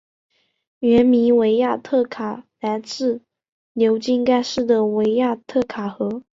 [0.79, 3.21] 原名维亚特卡来自
[3.71, 6.23] 流经该市的维亚特卡河。